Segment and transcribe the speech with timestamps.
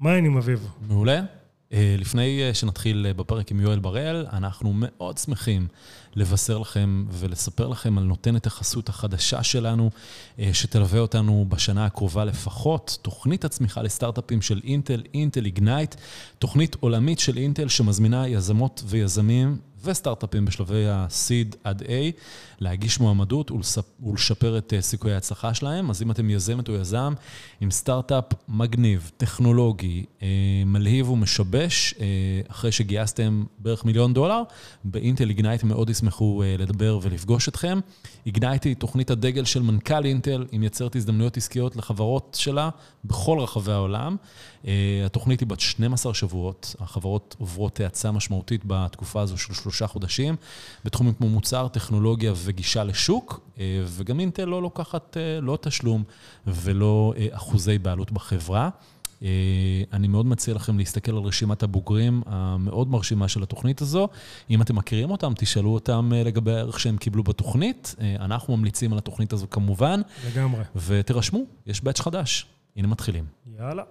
[0.00, 0.68] מה העניינים, אביב?
[0.88, 1.20] מעולה.
[1.72, 5.66] אה, לפני אה, שנתחיל אה, בפרק עם יואל בראל, אנחנו מאוד שמחים
[6.14, 9.90] לבשר לכם ולספר לכם על נותנת החסות החדשה שלנו,
[10.52, 15.94] שתלווה אותנו בשנה הקרובה לפחות, תוכנית הצמיחה לסטארט-אפים של אינטל, אינטל איגנייט,
[16.38, 21.86] תוכנית עולמית של אינטל שמזמינה יזמות ויזמים וסטארט-אפים בשלבי ה-seed עד A,
[22.60, 23.50] להגיש מועמדות
[24.02, 25.90] ולשפר את אה, סיכויי ההצלחה שלהם.
[25.90, 27.12] אז אם אתם יזמת או יזם
[27.60, 30.28] עם סטארט-אפ מגניב, טכנולוגי, אה,
[30.66, 32.06] מלהיב ומשבש, אה,
[32.48, 34.42] אחרי שגייסתם בערך מיליון דולר,
[34.84, 37.80] באינטל איגנייט מאוד ישמחו לדבר ולפגוש אתכם.
[38.26, 42.70] איגנייט היא תוכנית הדגל של מנכ"ל אינטל, היא מייצרת הזדמנויות עסקיות לחברות שלה
[43.04, 44.16] בכל רחבי העולם.
[45.06, 50.36] התוכנית היא בת 12 שבועות, החברות עוברות האצה משמעותית בתקופה הזו של שלושה חודשים,
[50.84, 56.04] בתחומים כמו מוצר, טכנולוגיה וגישה לשוק, אה, וגם אינטל לא לוקחת אה, לא תשלום
[56.46, 58.70] ולא אה, אחוזי בעלות בחברה.
[59.92, 64.08] אני מאוד מציע לכם להסתכל על רשימת הבוגרים המאוד מרשימה של התוכנית הזו.
[64.50, 67.94] אם אתם מכירים אותם, תשאלו אותם לגבי הערך שהם קיבלו בתוכנית.
[68.20, 70.00] אנחנו ממליצים על התוכנית הזו כמובן.
[70.26, 70.62] לגמרי.
[70.76, 72.46] ותירשמו, יש באץ' חדש.
[72.76, 73.24] הנה מתחילים.
[73.58, 73.82] יאללה.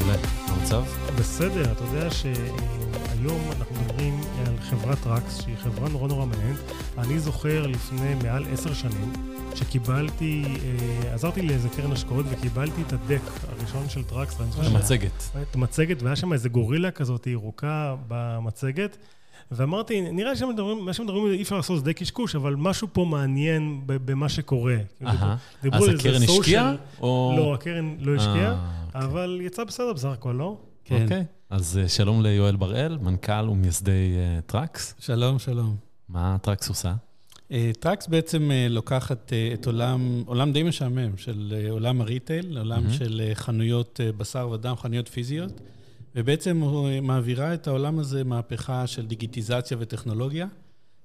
[0.00, 0.16] מעולה.
[0.48, 0.84] מה המצב?
[1.18, 6.58] בסדר, אתה יודע שהיום אנחנו מדברים על חברת Trax, שהיא חברה נורא נורא מעניינת.
[6.98, 9.12] אני זוכר לפני מעל עשר שנים,
[9.54, 14.34] שקיבלתי, אה, עזרתי לאיזה קרן השקעות וקיבלתי את ה deck הראשון של Trax.
[14.34, 15.30] את המצגת.
[15.42, 18.96] את המצגת, והיה שם איזה גורילה כזאת ירוקה במצגת.
[19.50, 20.52] ואמרתי, נראה שמה
[20.92, 24.76] שמדברים אי אפשר לעשות שזה קשקוש, אבל משהו פה מעניין במה שקורה.
[25.06, 25.36] אהה,
[25.72, 26.74] אז הקרן השקיעה?
[27.02, 29.04] לא, הקרן לא השקיעה, אה, אוקיי.
[29.04, 30.56] אבל יצא בסדר בסך הכל, לא?
[30.84, 31.02] כן.
[31.02, 34.94] אוקיי, אז אה, שלום ליואל בראל, מנכ"ל ומייסד אה, טראקס.
[34.98, 35.76] שלום, שלום.
[36.08, 36.94] מה טראקס עושה?
[37.80, 42.92] טראקס בעצם לוקחת את עולם, עולם די משעמם, של עולם ה retail, עולם mm-hmm.
[42.92, 45.60] של חנויות בשר ודם, חנויות פיזיות.
[46.14, 46.62] ובעצם
[47.02, 50.46] מעבירה את העולם הזה מהפכה של דיגיטיזציה וטכנולוגיה.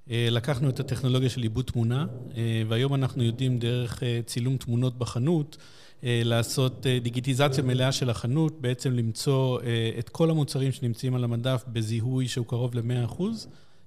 [0.10, 2.06] אה, לקחנו את הטכנולוגיה של עיבוד תמונה,
[2.38, 5.58] אה, והיום אנחנו יודעים דרך אה, צילום תמונות בחנות,
[6.04, 9.60] לעשות דיגיטיזציה מלאה של החנות, בעצם למצוא
[10.00, 13.24] את כל המוצרים שנמצאים על המדף בזיהוי שהוא קרוב ל-100%.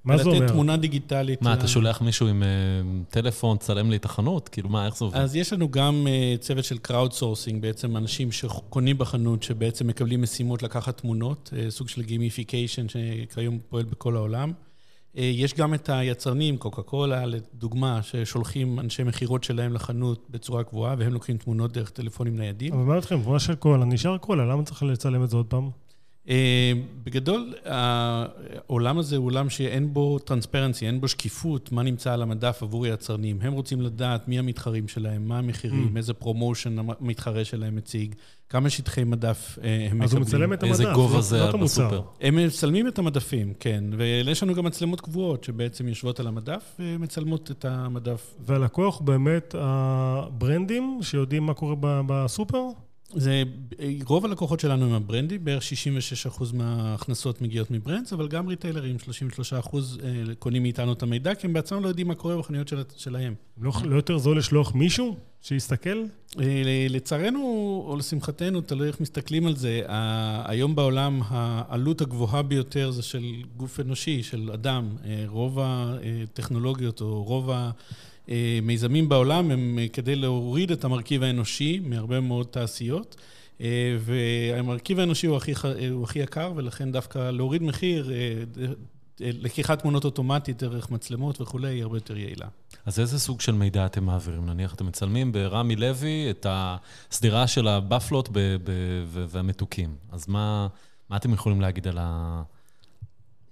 [0.08, 0.40] מה זה אומר?
[0.40, 1.42] לתת תמונה דיגיטלית.
[1.42, 4.48] מה, אתה שולח מישהו עם אה, טלפון, צלם לי את החנות?
[4.48, 5.16] כאילו, מה, איך זה עובד?
[5.16, 10.62] אז יש לנו גם אה, צוות של crowdsourcing, בעצם אנשים שקונים בחנות, שבעצם מקבלים משימות
[10.62, 14.52] לקחת תמונות, אה, סוג של gamification שכיום פועל בכל העולם.
[15.14, 21.12] יש גם את היצרנים, קוקה קולה, לדוגמה, ששולחים אנשי מכירות שלהם לחנות בצורה קבועה, והם
[21.12, 22.72] לוקחים תמונות דרך טלפונים ניידים.
[22.72, 25.70] אבל מה אתכם, תמונה של קולה, נשאר קולה, למה צריך לצלם את זה עוד פעם?
[26.28, 26.72] אה,
[27.04, 32.62] בגדול, העולם הזה הוא עולם שאין בו transparency, אין בו שקיפות, מה נמצא על המדף
[32.62, 33.38] עבור יצרנים.
[33.42, 35.96] הם רוצים לדעת מי המתחרים שלהם, מה המחירים, mm.
[35.96, 38.14] איזה promotion המתחרה שלהם מציג,
[38.48, 40.02] כמה שטחי מדף אה, הם מקבלים.
[40.02, 42.02] אז הוא מצלם את המדף, איזה גובה זה בסופר.
[42.20, 43.84] הם מצלמים את המדפים, כן.
[43.96, 48.34] ויש לנו גם מצלמות קבועות שבעצם יושבות על המדף ומצלמות את המדף.
[48.40, 51.74] והלקוח באמת הברנדים שיודעים מה קורה
[52.06, 52.62] בסופר?
[53.14, 53.42] זה,
[54.04, 58.96] רוב הלקוחות שלנו הם הברנדים, בערך 66% מההכנסות מגיעות מברנדס, אבל גם ריטיילרים,
[59.66, 62.82] 33% אה, קונים מאיתנו את המידע, כי הם בעצמם לא יודעים מה קורה בחנויות של,
[62.96, 63.34] שלהם.
[63.60, 66.04] לא, לא יותר זול לשלוח מישהו שיסתכל?
[66.40, 67.40] אה, לצערנו,
[67.88, 69.82] או לשמחתנו, תלוי איך מסתכלים על זה.
[70.44, 73.24] היום בעולם העלות הגבוהה ביותר זה של
[73.56, 74.96] גוף אנושי, של אדם.
[75.04, 77.70] אה, רוב הטכנולוגיות או רוב ה...
[78.62, 83.16] מיזמים בעולם הם אה, כדי להוריד את המרכיב האנושי מהרבה מאוד תעשיות.
[83.60, 88.12] אה, והמרכיב האנושי הוא הכי, אה, הוא הכי יקר, ולכן דווקא להוריד מחיר,
[89.20, 92.46] לקיחת תמונות אוטומטית דרך מצלמות וכולי, היא הרבה יותר יעילה.
[92.86, 94.46] אז איזה סוג של מידע אתם מעבירים?
[94.46, 98.28] נניח אתם מצלמים ברמי לוי את הסדירה של הבפלות
[99.28, 99.94] והמתוקים.
[100.12, 100.66] אז מה,
[101.10, 101.98] מה אתם יכולים להגיד על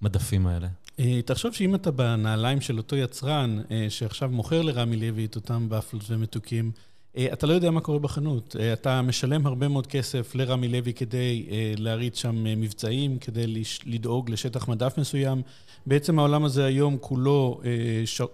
[0.01, 0.67] המדפים האלה?
[0.99, 5.67] אה, תחשוב שאם אתה בנעליים של אותו יצרן אה, שעכשיו מוכר לרמי לוי את אותם
[5.69, 6.71] ופלות ומתוקים,
[7.17, 8.55] אה, אתה לא יודע מה קורה בחנות.
[8.73, 11.45] אתה משלם הרבה מאוד כסף לרמי לוי כדי
[11.77, 15.41] להריץ שם מבצעים, כדי לדאוג לשטח מדף מסוים.
[15.85, 17.61] בעצם העולם הזה היום כולו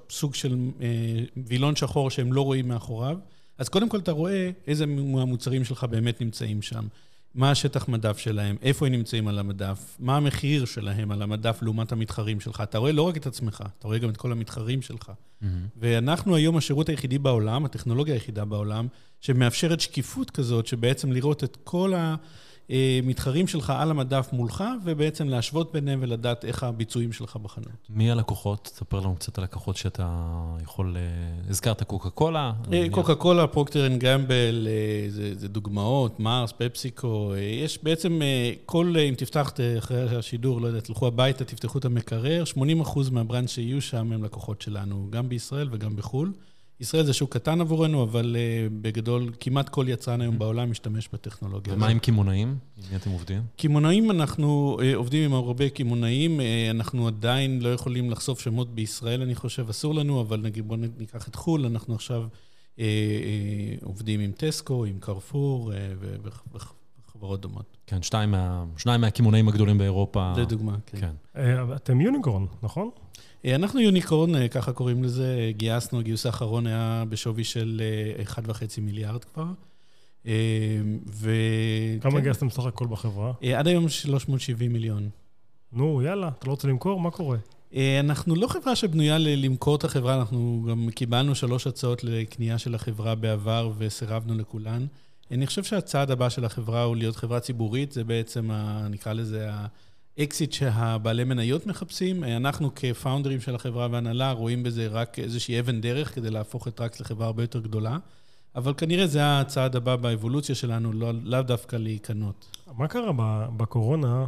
[0.09, 0.57] סוג של
[1.47, 3.17] וילון שחור שהם לא רואים מאחוריו.
[3.57, 6.87] אז קודם כל אתה רואה איזה מהמוצרים שלך באמת נמצאים שם.
[7.35, 11.91] מה השטח מדף שלהם, איפה הם נמצאים על המדף, מה המחיר שלהם על המדף לעומת
[11.91, 12.61] המתחרים שלך.
[12.61, 15.09] אתה רואה לא רק את עצמך, אתה רואה גם את כל המתחרים שלך.
[15.09, 15.45] Mm-hmm.
[15.77, 18.87] ואנחנו היום השירות היחידי בעולם, הטכנולוגיה היחידה בעולם,
[19.19, 22.15] שמאפשרת שקיפות כזאת, שבעצם לראות את כל אה,
[23.03, 27.67] מתחרים שלך על המדף מולך, ובעצם להשוות ביניהם ולדעת איך הביצועים שלך בחנות.
[27.89, 28.63] מי הלקוחות?
[28.63, 30.07] תספר לנו קצת על לקוחות שאתה
[30.63, 30.97] יכול...
[30.97, 31.01] אה,
[31.49, 32.51] הזכרת קוקה קולה?
[32.91, 34.67] קוקה קולה, פרוקטר אנד גמבל,
[35.09, 37.33] זה דוגמאות, מרס, פפסיקו.
[37.61, 38.21] יש בעצם
[38.65, 42.43] כל, אם תפתח אחרי השידור, לא יודע, תלכו הביתה, תפתחו את המקרר,
[42.83, 46.31] 80% מה brand שיהיו שם הם לקוחות שלנו, גם בישראל וגם בחו"ל.
[46.83, 51.73] ישראל זה שוק קטן עבורנו, אבל אה, בגדול, כמעט כל יצרן היום בעולם משתמש בטכנולוגיה.
[51.73, 52.47] ומה עם קמעונאים?
[52.47, 53.41] עם מי אתם עובדים?
[53.57, 56.39] קמעונאים, אנחנו אה, עובדים עם הרבה קמעונאים.
[56.39, 60.79] אה, אנחנו עדיין לא יכולים לחשוף שמות בישראל, אני חושב, אסור לנו, אבל נגיד, בואו
[60.97, 66.57] ניקח את חו"ל, אנחנו עכשיו uh, uh, עובדים עם טסקו, עם קרפור uh,
[67.07, 67.77] וחברות דומות.
[67.87, 68.65] כן, שניים מה,
[68.99, 70.33] מהקמעונאים הגדולים באירופה.
[70.37, 70.97] לדוגמה, כן.
[70.99, 71.11] כן.
[71.35, 71.39] Uh,
[71.75, 72.89] אתם יוניקורן, נכון?
[73.45, 77.81] אה, אנחנו יוניקורן, אה, ככה קוראים לזה, גייסנו, הגיוס האחרון היה בשווי של
[78.25, 78.39] 1.5
[78.77, 79.45] אה, מיליארד כבר.
[81.07, 81.31] ו...
[82.01, 82.19] כמה כן.
[82.19, 83.33] גייסתם סך הכל בחברה?
[83.57, 85.09] עד היום 370 מיליון.
[85.73, 86.99] נו, יאללה, אתה לא רוצה למכור?
[86.99, 87.37] מה קורה?
[87.99, 93.15] אנחנו לא חברה שבנויה למכור את החברה, אנחנו גם קיבלנו שלוש הצעות לקנייה של החברה
[93.15, 94.85] בעבר וסירבנו לכולן.
[95.31, 99.49] אני חושב שהצעד הבא של החברה הוא להיות חברה ציבורית, זה בעצם, ה, נקרא לזה,
[100.19, 102.23] אקזיט שהבעלי מניות מחפשים.
[102.23, 106.99] אנחנו כפאונדרים של החברה והנהלה רואים בזה רק איזושהי אבן דרך כדי להפוך את טראקס
[106.99, 107.97] לחברה הרבה יותר גדולה.
[108.55, 112.57] אבל כנראה זה הצעד הבא באבולוציה שלנו, לא, לאו דווקא להיקנות.
[112.77, 113.11] מה קרה
[113.57, 114.25] בקורונה?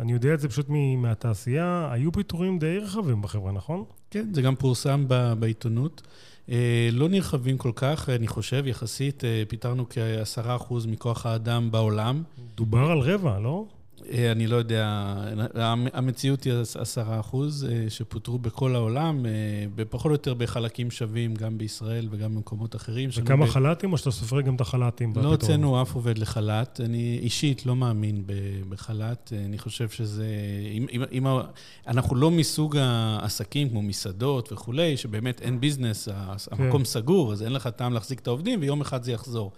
[0.00, 3.84] אני יודע את זה פשוט מהתעשייה, היו פיטורים די רחבים בחברה, נכון?
[4.10, 5.04] כן, זה גם פורסם
[5.38, 6.02] בעיתונות.
[6.92, 12.22] לא נרחבים כל כך, אני חושב, יחסית, פיטרנו כ-10% מכוח האדם בעולם.
[12.54, 13.64] דובר על רבע, לא?
[14.12, 15.14] אה, אני לא יודע,
[15.92, 21.58] המציאות היא עשרה אחוז אה, שפוטרו בכל העולם, אה, פחות או יותר בחלקים שווים, גם
[21.58, 23.10] בישראל וגם במקומות אחרים.
[23.16, 25.12] וכמה חל"תים, או שאתה סופר גם את החל"תים?
[25.16, 26.80] לא הוצאנו אף עובד לחל"ת.
[26.84, 28.22] אני אישית לא מאמין
[28.68, 29.32] בחל"ת.
[29.46, 30.26] אני חושב שזה...
[30.72, 31.26] אם, אם, אם
[31.86, 36.12] אנחנו לא מסוג העסקים כמו מסעדות וכולי, שבאמת אין ביזנס, כן.
[36.50, 39.52] המקום סגור, אז אין לך טעם להחזיק את העובדים, ויום אחד זה יחזור.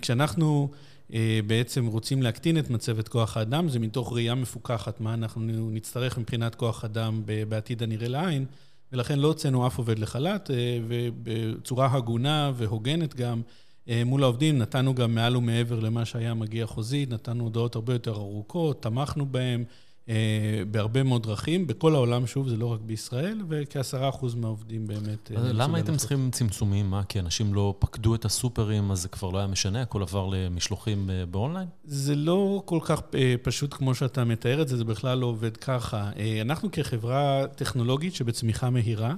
[0.00, 0.70] כשאנחנו...
[1.12, 5.40] אה, בעצם רוצים להקטין את מצבת כוח האדם, זה מתוך ראייה מפוקחת, מה אנחנו
[5.70, 8.46] נצטרך מבחינת כוח אדם בעתיד הנראה לעין,
[8.92, 13.42] ולכן לא הוצאנו אף עובד לחל"ת, אה, ובצורה הגונה והוגנת גם
[13.88, 18.14] אה, מול העובדים, נתנו גם מעל ומעבר למה שהיה מגיע חוזית, נתנו הודעות הרבה יותר
[18.14, 19.64] ארוכות, תמכנו בהם.
[20.08, 25.30] אה, בהרבה מאוד דרכים, בכל העולם, שוב, זה לא רק בישראל, וכעשרה אחוז מהעובדים באמת...
[25.36, 26.90] אה, למה הייתם צריכים צמצומים?
[26.90, 30.26] מה, כי אנשים לא פקדו את הסופרים, אז זה כבר לא היה משנה, הכל עבר
[30.26, 31.68] למשלוחים אה, באונליין?
[31.84, 33.02] זה לא כל כך
[33.42, 36.10] פשוט כמו שאתה מתאר את זה, זה בכלל לא עובד ככה.
[36.40, 39.14] אנחנו כחברה טכנולוגית שבצמיחה מהירה,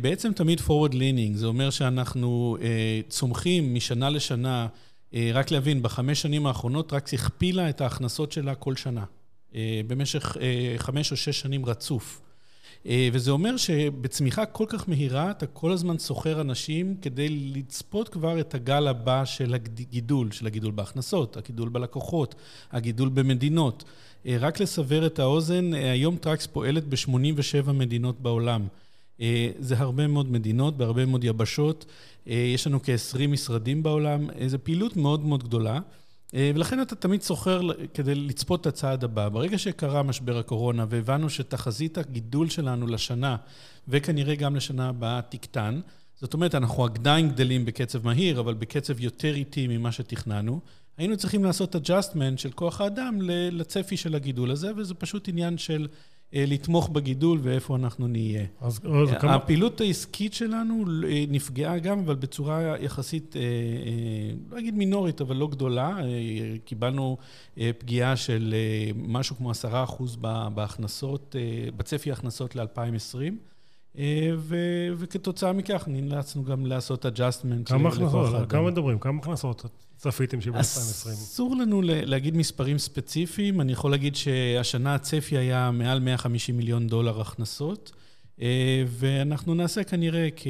[0.00, 2.56] בעצם תמיד forward leaning, זה אומר שאנחנו
[3.08, 4.66] צומחים משנה לשנה,
[5.34, 9.04] רק להבין, בחמש שנים האחרונות רק הכפילה את ההכנסות שלה כל שנה.
[9.54, 12.20] אה, במשך אה, חמש או שש שנים רצוף.
[12.86, 18.40] אה, וזה אומר שבצמיחה כל כך מהירה, אתה כל הזמן סוחר אנשים כדי לצפות כבר
[18.40, 22.34] את הגל הבא של הגידול, של הגידול בהכנסות, הגידול בלקוחות,
[22.72, 23.84] הגידול במדינות.
[24.26, 28.66] רק לסבר את האוזן, היום טראקס פועלת ב-87 מדינות בעולם.
[29.58, 31.86] זה הרבה מאוד מדינות, בהרבה מאוד יבשות.
[32.26, 34.28] יש לנו כ-20 משרדים בעולם.
[34.46, 35.80] זו פעילות מאוד מאוד גדולה.
[36.34, 37.60] אה, ולכן אתה תמיד סוחר
[37.94, 39.28] כדי לצפות את הצעד הבא.
[39.28, 43.36] ברגע שקרה משבר הקורונה והבנו שתחזית הגידול שלנו לשנה,
[43.88, 45.80] וכנראה גם לשנה הבאה, תקטן,
[46.20, 50.60] זאת אומרת, אנחנו עדיין גדלים בקצב מהיר, אבל בקצב יותר איטי ממה שתכננו,
[50.98, 53.18] היינו צריכים לעשות adjustment של כוח האדם
[53.52, 55.88] לצפי של הגידול הזה, וזה פשוט עניין של
[56.32, 58.44] לתמוך בגידול ואיפה אנחנו נהיה.
[58.60, 59.34] אז, אז כמה...
[59.34, 63.42] הפעילות העסקית שלנו אה, נפגעה גם, אבל בצורה יחסית, אה,
[64.50, 65.98] לא אגיד מינורית, אבל לא גדולה.
[66.64, 67.16] קיבלנו
[67.78, 68.54] פגיעה של
[68.96, 70.16] משהו כמו עשרה אחוז
[70.54, 71.36] בהכנסות,
[71.76, 73.55] בצפי ההכנסות ל-2020.
[74.38, 77.64] ו- וכתוצאה מכך נאלצנו גם לעשות adjustment.
[77.64, 78.48] כמה הכנסות?
[78.48, 78.98] כמה מדברים?
[78.98, 79.64] כמה הכנסות
[79.96, 80.60] צפיתם שב-2020?
[80.60, 83.60] אסור לנו להגיד מספרים ספציפיים.
[83.60, 87.92] אני יכול להגיד שהשנה הצפי היה מעל 150 מיליון דולר הכנסות.
[88.86, 90.46] ואנחנו נעשה כנראה כ...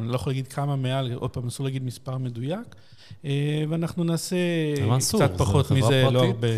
[0.00, 2.76] אני לא יכול להגיד כמה מעל, עוד פעם, אסור להגיד מספר מדויק.
[3.68, 4.36] ואנחנו נעשה
[4.98, 6.48] קצת פחות מזה, לא הרבה.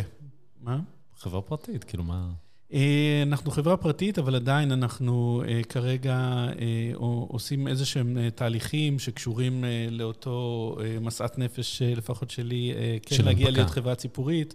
[0.60, 0.80] מה?
[1.16, 2.28] חברה פרטית, כאילו מה...
[2.75, 6.47] אה, אנחנו חברה פרטית, אבל עדיין אנחנו אה, כרגע
[7.29, 14.55] עושים איזה שהם תהליכים שקשורים לאותו משאת נפש, לפחות שלי, כן להגיע להיות חברה ציבורית.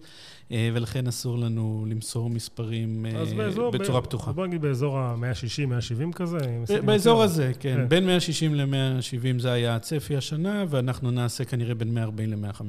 [0.52, 4.32] אה, ולכן אסור לנו למסור מספרים אה, בצורה פתוחה.
[4.32, 6.38] בוא נגיד באזור ה-160, 170 כזה?
[6.86, 7.76] באזור הזה, כן.
[7.76, 7.90] כן.
[7.90, 12.64] בין 160 ל-170 זה היה הצפי השנה, ואנחנו נעשה כנראה בין 140 ל-150.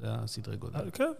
[0.00, 0.78] זה הסדרי גודל.
[0.78, 1.12] אה, כן,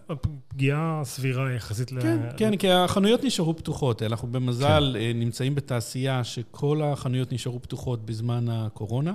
[0.47, 2.01] פגיעה סבירה יחסית ל...
[2.01, 4.03] כן, כן, כי החנויות נשארו פתוחות.
[4.03, 5.19] אנחנו במזל כן.
[5.19, 9.13] נמצאים בתעשייה שכל החנויות נשארו פתוחות בזמן הקורונה.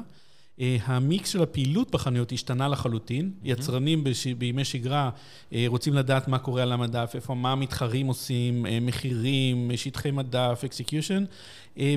[0.60, 3.32] אה, המיקס של הפעילות בחנויות השתנה לחלוטין.
[3.34, 3.48] Mm-hmm.
[3.48, 4.26] יצרנים בש...
[4.26, 5.10] בימי שגרה
[5.52, 10.62] אה, רוצים לדעת מה קורה על המדף, איפה, מה המתחרים עושים, אה, מחירים, שטחי מדף,
[10.64, 11.24] execution.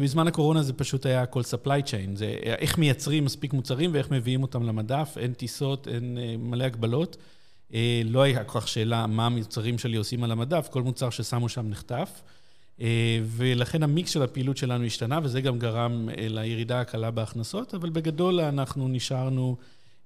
[0.01, 2.15] בזמן הקורונה זה פשוט היה הכל supply chain.
[2.15, 5.17] זה איך מייצרים מספיק מוצרים ואיך מביאים אותם למדף.
[5.17, 7.17] אין טיסות, אין מלא הגבלות.
[8.05, 11.67] לא היה כל כך שאלה מה המוצרים שלי עושים על המדף, כל מוצר ששמו שם
[11.67, 12.21] נחטף.
[12.81, 17.89] אה, ולכן המיקס של הפעילות שלנו השתנה, וזה גם גרם אה, לירידה הקלה בהכנסות, אבל
[17.89, 19.57] בגדול אנחנו נשארנו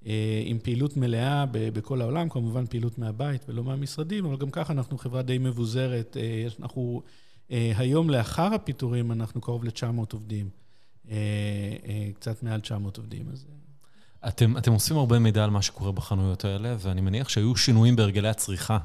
[0.07, 4.97] אה, עם פעילות מלאה בכל העולם, כמובן פעילות מהבית ולא מהמשרדים, אבל גם ככה אנחנו
[4.97, 6.17] חברה די מבוזרת.
[6.59, 7.01] אנחנו
[7.49, 10.49] היום, לאחר הפיטורים, אנחנו קרוב ל-900 עובדים,
[12.13, 13.25] קצת מעל 900 עובדים.
[13.33, 13.45] אז...
[14.27, 18.29] אתם, אתם אוספים הרבה מידע על מה שקורה בחנויות האלה, ואני מניח שהיו שינויים בהרגלי
[18.29, 18.77] הצריכה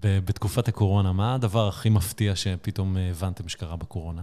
[0.00, 4.22] בתקופת הקורונה, מה הדבר הכי מפתיע שפתאום אה, הבנתם שקרה בקורונה?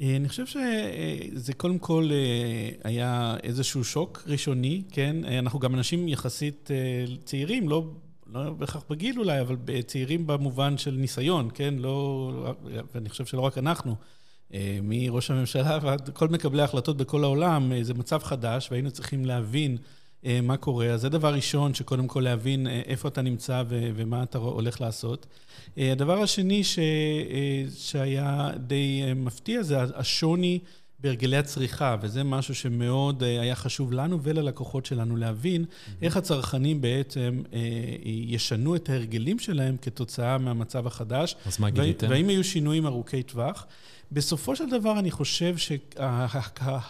[0.00, 5.16] אה, אני חושב שזה קודם כל אה, היה איזשהו שוק ראשוני, כן?
[5.38, 6.70] אנחנו גם אנשים יחסית
[7.24, 7.84] צעירים, לא,
[8.26, 9.56] לא בהכרח בגיל אולי, אבל
[9.86, 11.74] צעירים במובן של ניסיון, כן?
[11.78, 12.32] לא,
[12.94, 13.96] ואני חושב שלא רק אנחנו,
[14.82, 19.76] מראש הממשלה ועד כל מקבלי ההחלטות בכל העולם, זה מצב חדש, והיינו צריכים להבין
[20.26, 20.86] אה, מה קורה.
[20.86, 25.26] אז זה דבר ראשון, שקודם כל להבין אה, איפה אתה נמצא ומה אתה הולך לעשות.
[25.78, 26.78] אה, הדבר השני ש,
[27.76, 30.58] שהיה די מפתיע זה השוני
[31.00, 35.90] בהרגלי הצריכה, וזה משהו שמאוד היה חשוב לנו וללקוחות שלנו להבין, mm-hmm.
[36.02, 37.42] איך הצרכנים בעצם
[38.04, 41.36] ישנו את ההרגלים שלהם כתוצאה מהמצב החדש.
[41.46, 42.06] אז מה גיליתם?
[42.10, 43.66] והאם היו שינויים ארוכי טווח.
[44.12, 46.80] בסופו של דבר, אני חושב שההכרה...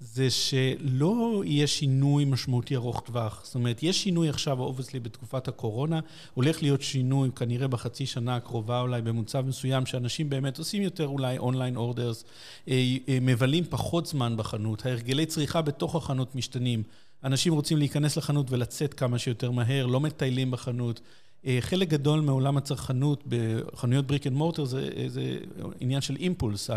[0.00, 3.40] זה שלא יהיה שינוי משמעותי ארוך טווח.
[3.44, 6.00] זאת אומרת, יש שינוי עכשיו, obviously, בתקופת הקורונה,
[6.34, 11.38] הולך להיות שינוי כנראה בחצי שנה הקרובה אולי במצב מסוים, שאנשים באמת עושים יותר אולי
[11.38, 12.24] online orders,
[12.68, 16.82] אה, אה, מבלים פחות זמן בחנות, ההרגלי צריכה בתוך החנות משתנים.
[17.24, 21.00] אנשים רוצים להיכנס לחנות ולצאת כמה שיותר מהר, לא מטיילים בחנות.
[21.46, 25.36] אה, חלק גדול מעולם הצרכנות בחנויות brick and mortar זה, זה
[25.80, 26.70] עניין של אימפולס.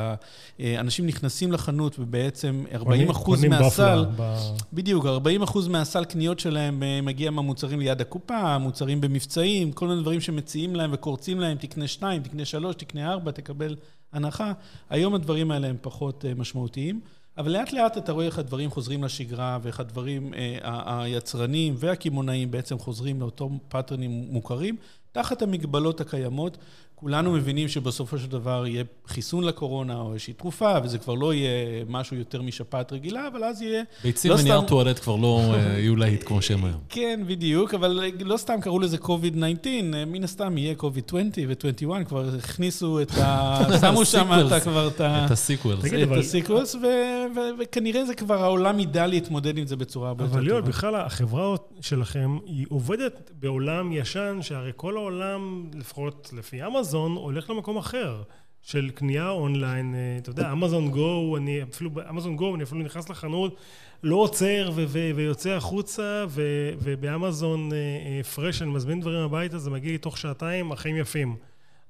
[0.79, 4.35] אנשים נכנסים לחנות ובעצם 40 אחוז מהסל, ב...
[4.73, 10.01] בדיוק, 40 אחוז מהסל קניות שלהם אה, מגיע מהמוצרים ליד הקופה, מוצרים במבצעים, כל מיני
[10.01, 13.75] דברים שמציעים להם וקורצים להם, תקנה 2, תקנה 3, תקנה 4, תקבל
[14.13, 14.51] הנחה.
[14.89, 16.99] היום הדברים האלה הם פחות אה, משמעותיים.
[17.37, 22.79] אבל לאט לאט אתה רואה איך הדברים חוזרים לשגרה ואיך הדברים, אה, היצרנים והקמעונאים בעצם
[22.79, 24.75] חוזרים לאותם פאטרנים מוכרים,
[25.11, 26.57] תחת המגבלות הקיימות.
[26.99, 31.83] כולנו מבינים שבסופו של דבר יהיה חיסון לקורונה או איזושהי תרופה, וזה כבר לא יהיה
[31.87, 33.83] משהו יותר משפעת רגילה, אבל אז יהיה...
[34.03, 36.79] ביצים לא ונייר טואלט כבר לא אה, יהיו להיט כמו שהם היום.
[36.89, 39.67] כן, בדיוק, אבל לא סתם קראו לזה COVID-19,
[40.07, 41.15] מן הסתם יהיה COVID-20
[41.47, 43.59] ו-21, כבר הכניסו את ה...
[43.81, 45.25] שמו שם את כבר את ה...
[45.25, 45.85] את ה sequels.
[45.85, 46.75] את ה sequels,
[47.59, 50.41] וכנראה זה כבר העולם ידע להתמודד עם זה בצורה הרבה יותר טובה.
[50.41, 56.88] אבל יואל, בכלל החברה שלכם, היא עובדת בעולם ישן, שהרי כל העולם, לפחות לפי אמזון,
[56.89, 58.23] אמזון הולך למקום אחר.
[58.61, 62.81] של קנייה אונליין, אה, אתה יודע, Amazon Go, אני אפילו ב Amazon Go, אני אפילו
[62.81, 63.55] נכנס לחנות,
[64.03, 67.69] לא עוצר ו- ו- ויוצא החוצה, ו- וב Amazon
[68.35, 71.35] Fresh, אה, אה, אני מזמין דברים הביתה, זה מגיע לי תוך שעתיים, החיים יפים.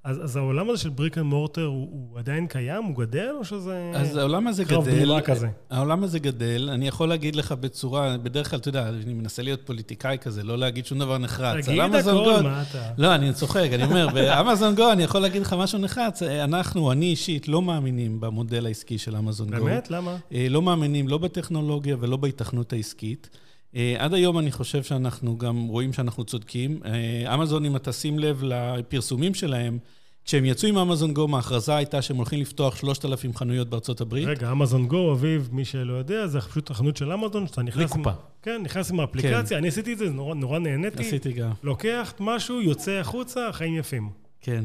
[0.04, 2.84] אז, אז העולם הזה של brick and mortar הוא, הוא עדיין קיים?
[2.84, 3.92] הוא גדל או שזה...
[3.96, 4.74] אז העולם הזה גדל.
[4.76, 5.48] קרב בלימה כזה.
[5.70, 6.70] העולם הזה גדל.
[6.74, 10.58] אני יכול להגיד לך בצורה, בדרך כלל, אתה יודע, אני מנסה להיות פוליטיקאי כזה, לא
[10.58, 11.66] להגיד שום דבר נחרץ.
[11.66, 12.92] תגיד הכל, מה אתה...
[12.98, 16.24] לא, אני צוחק, אני אומר, באמזון גו אני יכול להגיד לך משהו נחרץ.
[16.24, 19.66] אנחנו, אני אישית, לא מאמינים במודל העסקי של אמזון גו.
[19.66, 19.92] באמת?
[19.92, 20.18] למה?
[20.34, 23.30] אה, לא מאמינים לא בטכנולוגיה ולא בהיתכנות העסקית.
[23.76, 26.80] אה, עד היום אני חושב שאנחנו גם רואים שאנחנו צודקים.
[26.86, 29.78] אה, אמזון, אם אתה שים לב לפרסומים שלהם,
[30.26, 34.28] כשהם יצאו עם אמזון גו, ההכרזה הייתה שהם הולכים לפתוח 3,000 חנויות בארצות הברית.
[34.28, 37.92] רגע, אמזון גו, אביב, מי שלא יודע, זה פשוט החנות של אמזון, שאתה נכנס...
[37.92, 38.12] לקופה.
[38.42, 39.56] כן, נכנס עם האפליקציה, כן.
[39.56, 41.08] אני עשיתי את זה, נורא, נורא נהניתי.
[41.08, 41.52] עשיתי גם.
[41.64, 44.10] לוקח משהו, יוצא החוצה, חיים יפים.
[44.42, 44.64] כן.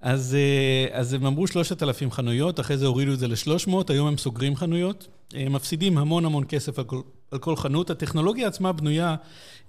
[0.00, 4.16] אז, אה, אז הם אמרו 3,000 חנויות, אחרי זה הורידו את זה ל-300, היום הם
[4.16, 5.08] סוגרים חנויות.
[5.34, 7.90] הם מפסידים המון המון כסף על כל, על כל חנות.
[7.90, 9.16] הטכנולוגיה עצמה בנויה,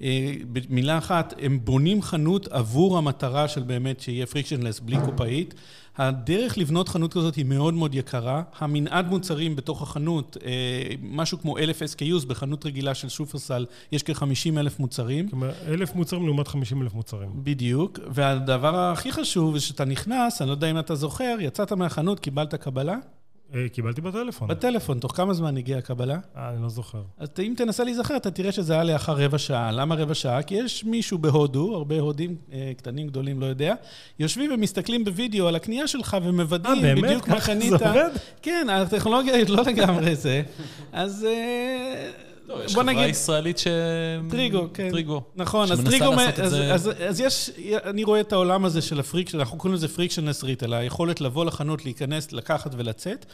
[0.01, 5.53] אה, במילה אחת, הם בונים חנות עבור המטרה של באמת שיהיה פריקשנלס בלי קופאית.
[5.97, 8.41] הדרך לבנות חנות כזאת היא מאוד מאוד יקרה.
[8.59, 10.51] המנעד מוצרים בתוך החנות, אה,
[11.01, 15.29] משהו כמו אלף SKUs, בחנות רגילה של שופרסל יש כ-50 אלף מוצרים.
[15.29, 17.29] כלומר, אלף מוצרים לעומת 50 אלף מוצרים.
[17.35, 22.19] בדיוק, והדבר הכי חשוב זה שאתה נכנס, אני לא יודע אם אתה זוכר, יצאת מהחנות,
[22.19, 22.97] קיבלת קבלה?
[23.55, 24.47] אה, קיבלתי בטלפון.
[24.47, 26.19] בטלפון, תוך כמה זמן הגיעה הקבלה?
[26.37, 27.01] אה, אני לא זוכר.
[27.17, 29.71] אז אם תנסה להיזכר, אתה תראה שזה היה לאחר רבע שעה.
[29.71, 30.43] למה רבע שעה?
[30.43, 33.73] כי יש מישהו בהודו, הרבה הודים אה, קטנים, גדולים, לא יודע,
[34.19, 37.03] יושבים ומסתכלים בווידאו על הקנייה שלך ומוודאים אה, באמת?
[37.03, 37.69] בדיוק מה ככה קנית.
[37.69, 38.09] זה עובד?
[38.41, 40.41] כן, הטכנולוגיה היא לא לגמרי זה.
[40.91, 42.11] אז אה,
[42.47, 43.09] לא, יש חברה נגיד...
[43.09, 43.67] ישראלית ש...
[44.29, 44.89] טריגו, כן.
[44.91, 45.21] טריגו.
[45.35, 47.49] נכון, אז שמנסה טריגו, לעשות את אז, זה- אז, אז יש,
[47.85, 51.45] אני רואה את העולם הזה של ה friction, אנחנו קוראים לזה frictionless retail, היכולת לבוא
[51.45, 53.25] לחנות, להיכנס, לקחת ולצאת.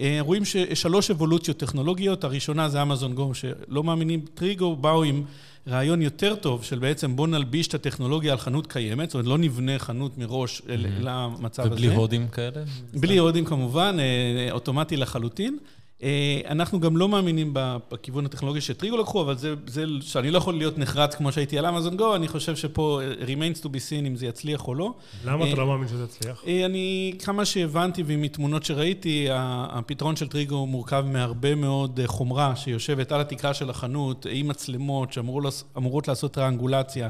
[0.00, 5.22] אה, רואים ששלוש אבולוציות טכנולוגיות, הראשונה זה אמזון גו, שלא מאמינים, טריגו באו עם
[5.68, 9.38] רעיון יותר טוב של בעצם בוא נלביש את הטכנולוגיה על חנות קיימת, זאת אומרת לא
[9.38, 11.72] נבנה חנות מראש אל- למצב הזה.
[11.74, 12.50] ובלי הודים כאלה?
[12.94, 15.58] בלי הודים כמובן, אה, אוטומטי לחלוטין.
[16.02, 17.54] אה, אנחנו גם לא מאמינים
[17.92, 21.66] בכיוון הטכנולוגי שטריגו לקחו, אבל זה, זה שאני לא יכול להיות נחרץ כמו שהייתי על
[21.66, 24.94] אמזון גו, אני חושב שפה אה, remains to be seen אם זה יצליח או לא.
[25.24, 26.44] למה אה, אתה לא מאמין שזה יצליח?
[26.46, 33.12] אה, אני, כמה שהבנתי ומתמונות שראיתי, הפתרון של טריגו מורכב מהרבה מאוד אה, חומרה שיושבת
[33.12, 37.08] על התקרה של החנות, עם מצלמות שאמורות לעשות טראנגולציה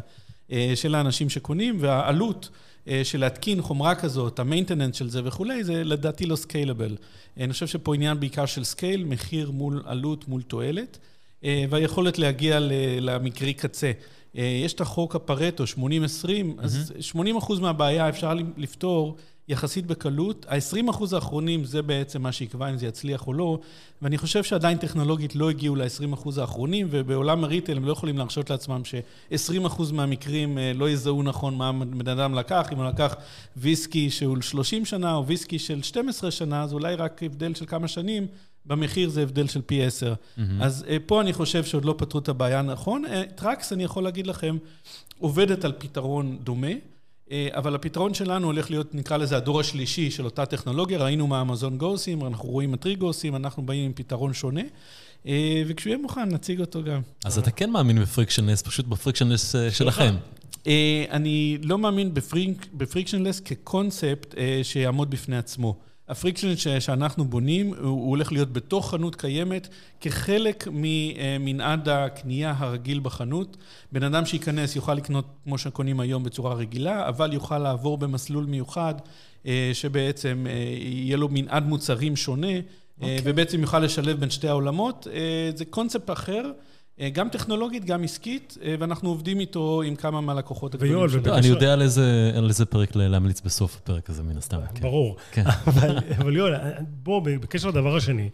[0.53, 2.70] אה, של האנשים שקונים, והעלות אה,
[3.05, 6.97] של להתקין חומרה כזאת, ה maintenance של זה וכולי, זה לדעתי לא scalable.
[7.37, 10.99] אני חושב שפה עניין בעיקר של scale, מחיר מול עלות מול תועלת,
[11.45, 12.59] אה, והיכולת להגיע
[13.01, 13.93] למקרי קצה.
[14.39, 15.77] אה, יש את החוק הפרטו, 80-20,
[16.59, 19.17] אז 80% מהבעיה אפשר לפתור
[19.51, 20.47] יחסית בקלות.
[20.49, 23.59] ה-20% האחרונים זה בעצם מה שיקבע אם זה יצליח או לא,
[24.03, 28.51] ואני חושב שעדיין טכנולוגית לא הגיעו ל-20% האחרונים, ובעולם ה retail הם לא יכולים להרשות
[28.51, 32.69] לעצמם ש-20% מהמקרים אה, לא יזהו נכון מה בן אדם לקח.
[32.73, 33.15] אם הוא לקח
[33.57, 37.89] ויסקי שהוא 30 שנה או ויסקי של 12 שנה, אז אולי רק הבדל של כמה
[37.89, 38.27] שנים.
[38.67, 40.15] במחיר זה הבדל של פי עשר.
[40.61, 43.05] אז אה, פה אני חושב שעוד לא פתרו את הבעיה נכון.
[43.05, 44.57] אה, טראקס, אני יכול להגיד לכם,
[45.19, 46.73] עובדת על פתרון דומה,
[47.51, 50.99] אבל הפתרון שלנו הולך להיות, נקרא לזה, הדור השלישי של אותה טכנולוגיה.
[50.99, 54.63] ראינו מה אמזון גו עושים, אנחנו רואים מה טריגו עושים, אנחנו באים עם פתרון שונה,
[55.27, 57.01] אה, וכשהוא יהיה מוכן, נציג אותו גם.
[57.25, 60.15] אז אתה כן מאמין ב frictionless, פשוט ב frictionless אה, שלכם.
[60.67, 65.90] אה, אני לא מאמין ב fric, ב frictionless כקונספט אה, שיעמוד בפני עצמו.
[66.11, 69.69] ה friction ש- שאנחנו בונים, הוא, הוא הולך להיות בתוך חנות קיימת,
[70.01, 73.57] כחלק ממנעד הקנייה הרגיל בחנות.
[73.93, 78.95] בן אדם שייכנס יוכל לקנות כמו שקונים היום בצורה רגילה, אבל יוכל לעבור במסלול מיוחד,
[79.47, 82.57] אה, שבעצם אה, יהיה לו מנעד מוצרים שונה,
[83.03, 85.07] אה, ובעצם יוכל לשלב בין שתי העולמות.
[85.13, 86.51] אה, זה קונספט אחר.
[87.01, 91.27] אה, גם טכנולוגית, גם עסקית, אה, ואנחנו עובדים איתו עם כמה מהלקוחות הגדולים ויואל, שלנו.
[91.27, 94.59] לא, אני יודע על איזה- על איזה פרק להמליץ בסוף הפרק הזה, מן הסתם.
[94.75, 94.83] כן.
[94.83, 95.17] ברור.
[95.33, 95.45] כן.
[95.67, 96.55] אבל אבל יואל,
[97.03, 98.29] בוא, בקשר לדבר השני,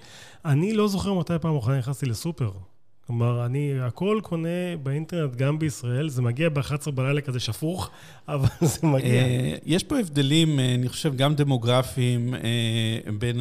[0.44, 2.50] אני לא זוכר מתי פעם אחרונה נכנסתי לסופר.
[3.06, 7.90] כלומר, אני הכל קונה באינטרנט, גם בישראל, זה מגיע ב-11 בלילה כזה שפוך,
[8.28, 9.08] אבל זה מגיע.
[9.08, 12.40] אה, יש פה הבדלים, אה, אני חושב, גם דמוגרפיים אה,
[13.18, 13.40] בין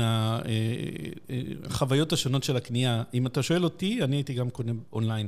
[1.63, 3.04] החוויות השונות של הקנייה.
[3.13, 5.28] אם אתה שואל אותי, אני הייתי גם קונה אונליין.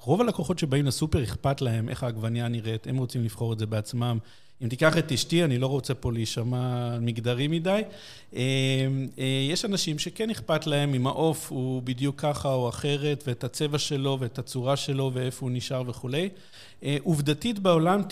[0.00, 4.18] רוב הלקוחות שבאים לסופר, אכפת להם איך העגבנייה נראית, הם רוצים לבחור את זה בעצמם.
[4.62, 7.82] אם תיקח את אשתי, אני לא רוצה פה להישמע מגדרי מדי.
[8.36, 8.40] אה,
[9.18, 13.78] אה, יש אנשים שכן אכפת להם אם העוף הוא בדיוק ככה או אחרת, ואת הצבע
[13.78, 16.28] שלו ואת הצורה שלו ואיפה הוא נשאר וכולי.
[16.84, 18.02] אה, עובדתית בעולם,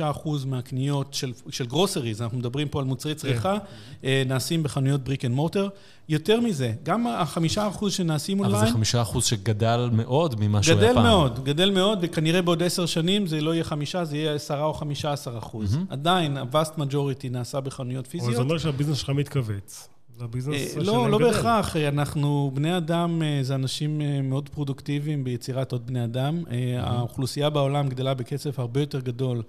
[0.00, 3.58] 95% מהקניות של, של groceries, אנחנו מדברים פה על מוצרי צריכה,
[4.04, 5.68] אה, נעשים בחנויות brick and mortar.
[6.08, 10.84] יותר מזה, גם החמישה אחוז שנעשים אבל זה חמישה אחוז שגדל מאוד ממה שהוא היה
[10.84, 11.02] גדל פעם.
[11.02, 14.74] מאוד, גדל מאוד, וכנראה בעוד עשר שנים זה לא יהיה חמישה, זה יהיה עשרה או
[14.74, 15.63] חמישה עשר אחוז.
[15.88, 18.34] עדיין, ה-vast majority נעשה בחנויות אבל פיזיות.
[18.36, 19.88] זה אומר שה business שלך מתכווץ.
[20.18, 21.26] זה ה business אה, לא, לא גדל.
[21.26, 26.42] בהכרח, אה, אנחנו, בני אדם אה, זה אנשים מאוד פרודוקטיביים ביצירת עוד בני אדם.
[26.50, 29.42] אה, האוכלוסייה בעולם גדלה בקצב הרבה יותר גדול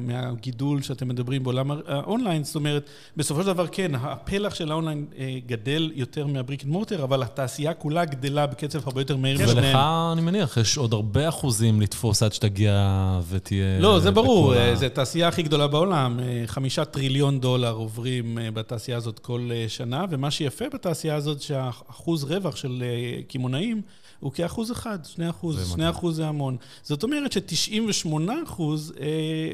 [0.00, 2.44] מהגידול שאתם מדברים בעולם האונליין.
[2.44, 6.72] זאת אומרת, בסופו של דבר כן, הפלח של האונליין אה, גדל יותר מה brick and
[6.72, 9.76] mortar, אבל התעשייה כולה גדלה בקצב הרבה יותר מהיר ולך, משניהם.
[10.12, 13.80] אני מניח, יש עוד הרבה אחוזים לתפוס עד שתגיע ותהיה...
[13.80, 16.20] לא, זה ברור, אה, זו התעשייה הכי גדולה בעולם.
[16.20, 21.42] אה, חמישה טריליון דולר עוברים אה, בתעשייה הזאת כל אה, שנה, ומה שיפה בתעשייה הזאת,
[21.42, 23.82] שהאחוז רווח של אה, קמעונאים
[24.20, 25.72] הוא כאחוז אחד, שני אחוז.
[25.72, 26.56] שני אחוז זה המון.
[26.82, 28.09] זאת אומרת ש-98
[28.44, 29.06] אחוז אה,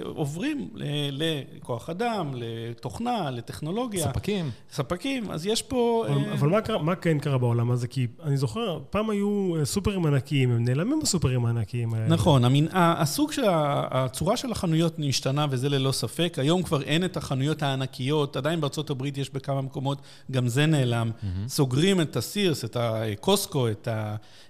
[0.04, 0.68] עוברים
[1.10, 4.04] לכוח אדם, לתוכנה, לטכנולוגיה.
[4.04, 4.50] ספקים.
[4.72, 6.04] ספקים, אז יש פה...
[6.08, 6.32] אבל, אה...
[6.32, 7.88] אבל מה, קרה, מה כן קרה בעולם הזה?
[7.88, 12.06] כי אני זוכר, פעם היו סופרים ענקיים, הם נעלמים בסופרים הענקיים האלה.
[12.06, 16.34] נכון, המין, הסוג של, הצורה של החנויות השתנה, וזה ללא ספק.
[16.36, 19.98] היום כבר אין את החנויות הענקיות, עדיין בארצות הברית יש בכמה מקומות,
[20.30, 21.10] גם זה נעלם.
[21.10, 21.48] Mm-hmm.
[21.48, 23.88] סוגרים את הסירס, את הקוסקו, את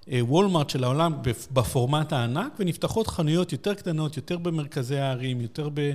[0.07, 1.15] הוולמארט של העולם
[1.53, 5.93] בפורמט הענק, ונפתחות חנויות יותר קטנות, יותר במרכזי הערים, יותר ב...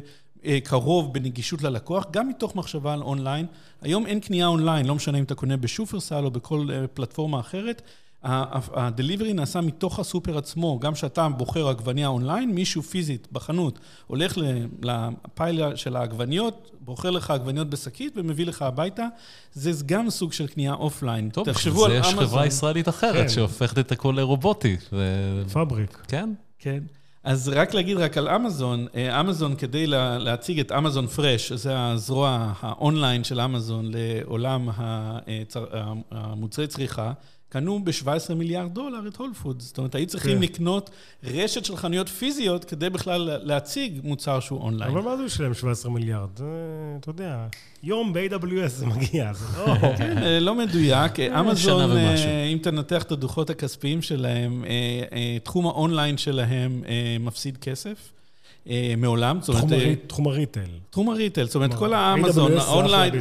[0.63, 3.45] קרוב בנגישות ללקוח, גם מתוך מחשבה על אונליין.
[3.81, 7.81] היום אין קנייה אונליין, לא משנה אם אתה קונה בשופרסל או בכל פלטפורמה אחרת.
[8.23, 14.37] ה delivery נעשה מתוך הסופר עצמו, גם כשאתה בוחר עגבניה אונליין, מישהו פיזית בחנות הולך
[14.81, 19.07] ל pile של העגבניות, בוחר לך עגבניות בשקית ומביא לך הביתה,
[19.53, 21.29] זה גם סוג של קנייה אופליין.
[21.29, 22.13] טוב, תחשבו על אמזון.
[22.13, 23.29] יש חברה ישראלית אחרת כן.
[23.29, 24.77] שהופכת את הכל לרובוטי.
[24.93, 25.43] ו...
[25.53, 26.03] פאבריק.
[26.07, 26.33] כן.
[26.59, 26.83] כן.
[27.23, 32.53] אז רק להגיד רק על אמזון, אה, אמזון כדי להציג את אמזון פרש, זה הזרוע
[32.59, 34.69] האונליין של אמזון לעולם
[36.11, 37.13] המוצרי צריכה,
[37.51, 39.59] קנו ב-17 מיליארד דולר את הול פוד.
[39.59, 40.43] זאת אומרת, היו צריכים כן.
[40.43, 40.89] לקנות
[41.23, 44.91] רשת של חנויות פיזיות כדי בכלל להציג מוצר שהוא אונליין.
[44.91, 46.29] אבל מה זה בשבילם 17 מיליארד?
[46.99, 47.47] אתה יודע,
[47.83, 49.75] יום ב-AWS זה מגיע, זה לא...
[49.97, 51.19] כן, אה, לא מדויק.
[51.19, 56.83] אמזון, אה, אם תנתח את הדוחות הכספיים שלהם, אה, תחום האונליין שלהם
[57.19, 58.11] מפסיד כסף.
[58.69, 59.39] אה, מעולם.
[60.07, 60.69] תחום, ה retail.
[60.89, 63.13] תחום ה retail, זאת אומרת, כל האמזון, האונליין,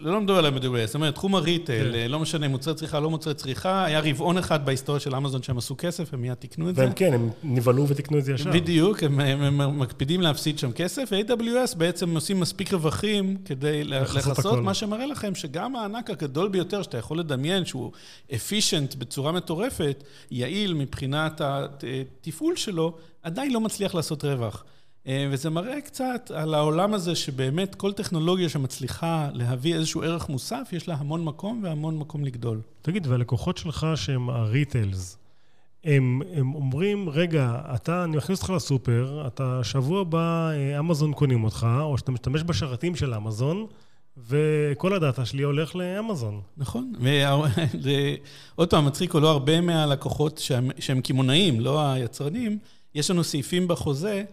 [0.00, 2.10] לא מדבר על AWS, זאת אומרת, תחום ה retail, כן.
[2.10, 5.74] לא משנה, מוצרי צריכה, לא מוצרי צריכה, היה רבעון אחד בהיסטוריה של אמזון שהם עשו
[5.78, 6.82] כסף, הם מיד תיקנו את זה.
[6.82, 8.50] והם כן, הם נבהלו ותיקנו את זה ישר.
[8.50, 15.06] בדיוק, הם מקפידים להפסיד שם כסף, ו-AWS בעצם עושים מספיק רווחים כדי לכסות, מה שמראה
[15.06, 17.92] לכם שגם הענק הגדול ביותר שאתה יכול לדמיין, שהוא
[18.34, 24.64] אפישנט בצורה מטורפת, יעיל מבחינת התפעול שלו, עדיין לא מצליח לעשות רווח.
[25.06, 30.68] אה, וזה מראה קצת על העולם הזה שבאמת כל טכנולוגיה שמצליחה להביא איזשהו ערך מוסף,
[30.72, 32.60] יש לה המון מקום והמון מקום לגדול.
[32.82, 35.18] תגיד, והלקוחות שלך שהם הריטלס,
[35.84, 41.44] הם, הם אומרים, רגע, אתה, אני מכניס אותך לסופר, אתה שבוע הבא אה, אמזון קונים
[41.44, 43.66] אותך, או שאתה משתמש בשרתים של אמזון,
[44.28, 46.40] וכל הדאטה שלי הולך לאמזון.
[46.56, 46.92] נכון,
[48.56, 52.58] ועוד פעם, מצחיק או לא הרבה מהלקוחות שהם, שהם קמעונאים, לא היצרנים,
[52.94, 54.24] יש לנו סעיפים בחוזה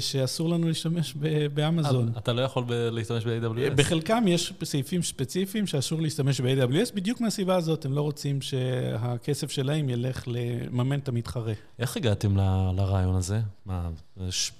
[0.00, 1.14] שאסור לנו להשתמש
[1.54, 2.12] באמזון.
[2.18, 3.74] אתה לא יכול להשתמש ב-AWS?
[3.76, 9.88] בחלקם יש סעיפים ספציפיים שאסור להשתמש ב-AWS, בדיוק מהסיבה הזאת, הם לא רוצים שהכסף שלהם
[9.88, 11.52] ילך לממן את המתחרה.
[11.78, 12.36] איך הגעתם
[12.76, 13.40] לרעיון הזה?
[13.66, 13.90] מה,
[14.28, 14.52] יש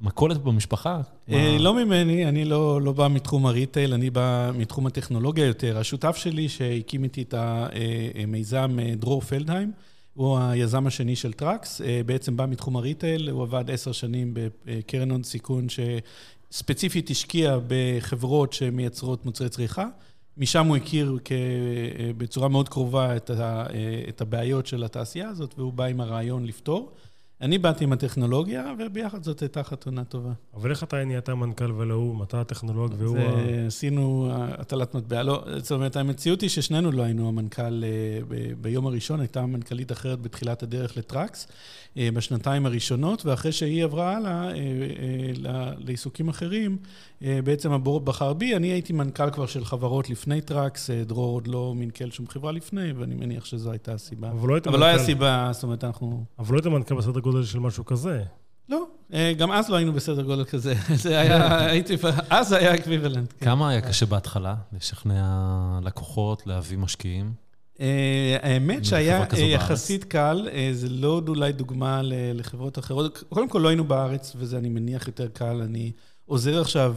[0.00, 1.00] מכולת במשפחה?
[1.30, 5.78] אה, לא ממני, אני לא, לא בא מתחום ה retail, אני בא מתחום הטכנולוגיה יותר.
[5.78, 9.72] השותף שלי שהקים איתי את המיזם, אה, דרור פלדהיים,
[10.16, 14.34] הוא היזם השני של טראקס, אה, בעצם בא מתחום ה retail, הוא עבד עשר שנים
[14.64, 19.86] בקרן הון סיכון שספציפית השקיע בחברות שמייצרות מוצרי צריכה.
[20.36, 21.18] משם הוא הכיר
[22.16, 23.16] בצורה מאוד קרובה
[24.08, 26.92] את הבעיות של התעשייה הזאת, והוא בא עם הרעיון לפתור.
[27.40, 30.32] אני באתי עם הטכנולוגיה, וביחד זאת הייתה חתונה טובה.
[30.54, 32.24] אבל איך אתה נהיית המנכ"ל ולא הוא?
[32.24, 33.66] אתה הטכנולוג והוא ה...
[33.66, 35.22] עשינו הטלת מטבע.
[35.22, 38.20] לא, זאת אומרת, המציאות היא ששנינו לא היינו המנכ"ל אה,
[38.60, 41.52] ביום הראשון, הייתה מנכ"לית אחרת בתחילת הדרך לטראקס, אה,
[42.14, 46.78] בשנתיים הראשונות, ואחרי שהיא עברה הלאה אה, לעיסוקים אחרים,
[47.20, 48.56] בעצם ה board בחר בי.
[48.56, 52.92] אני הייתי מנכ"ל כבר של חברות לפני טראקס, דרור עוד לא מנכ"ל שום חברה לפני,
[52.92, 54.30] ואני מניח שזו הייתה הסיבה.
[54.30, 56.24] אבל לא, אבל לא היה סיבה, זאת אומרת, אנחנו...
[56.38, 58.24] אבל לא היית מנכ"ל בסדר גודל של משהו כזה.
[58.68, 60.74] לא, אה, גם אז לא היינו בסדר גודל כזה.
[61.04, 61.96] זה היה, הייתי,
[62.30, 63.32] אז היה equivalent.
[63.38, 63.46] כן.
[63.46, 67.45] כמה היה קשה בהתחלה לשכנע לקוחות, להביא משקיעים?
[67.80, 72.00] אה, האמת שהיה יחסית קל, אה, זה לא עוד אולי דוגמה
[72.34, 73.24] לחברות אחרות.
[73.28, 75.62] קודם כל לא היינו בארץ, וזה אני מניח יותר קל.
[75.62, 75.92] אני
[76.24, 76.96] עוזר עכשיו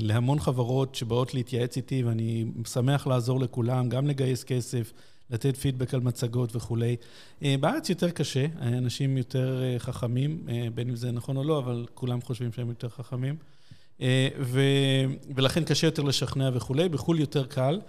[0.00, 4.92] להמון חברות שבאות להתייעץ איתי, ואני שמח לעזור לכולם, גם לגייס כסף.
[5.30, 6.96] לתת פידבק על מצגות וכולי.
[7.42, 11.58] אה, בארץ יותר קשה, אנשים יותר אה, חכמים, אה, בין אם זה נכון או לא,
[11.58, 13.36] אבל כולם חושבים שהם יותר חכמים.
[14.40, 14.60] ו,
[15.34, 17.80] ולכן קשה יותר לשכנע וכולי, בחו"ל יותר קל.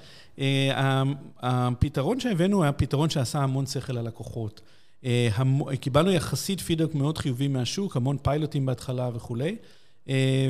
[1.39, 4.61] הפתרון שהבאנו היה פתרון שעשה המון שכל ללקוחות.
[5.79, 9.55] קיבלנו יחסית פידבק מאוד חיובי מהשוק, המון פיילוטים בהתחלה וכולי,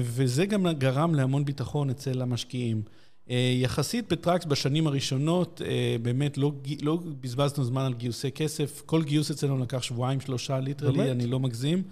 [0.01, 2.81] וזה גם גרם להמון ביטחון אצל המשקיעים.
[3.29, 8.81] אה, יחסית בטראקס בשנים הראשונות, אה, באמת לא, לא בזבזנו זמן על גיוסי כסף.
[8.85, 11.83] כל גיוס אצלנו לקח שבועיים, שלושה literally, אני לא מגזים.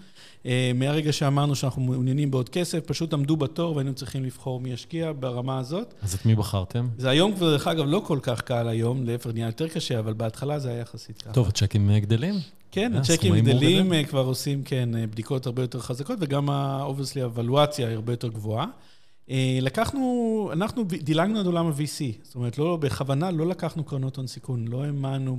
[0.46, 5.12] אה, מהרגע שאמרנו שאנחנו מעוניינים בעוד כסף, פשוט עמדו בתור והיינו צריכים לבחור מי ישקיע
[5.20, 5.94] ברמה הזאת.
[6.02, 6.88] אז את מי בחרתם?
[6.98, 10.12] זה היום כבר, דרך אגב, לא כל כך קל היום, להפך נהיה יותר קשה, אבל
[10.12, 11.32] בהתחלה זה היה יחסית ככה.
[11.32, 12.34] טוב, הצ'קים גדלים?
[12.72, 17.94] כן, אה, הצ'קים גדלים, כבר עושים, כן, בדיקות הרבה יותר חזקות, וגם ה-obviously הוולואציה היא
[17.94, 18.66] הרבה יותר גבוהה.
[19.30, 24.26] אה, לקחנו, אנחנו דילגנו עד עולם ה-VC, זאת אומרת, לא, בכוונה לא לקחנו קרנות הון
[24.26, 25.38] סיכון, לא האמנו